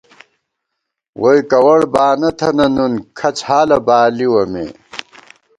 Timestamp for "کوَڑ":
1.51-1.79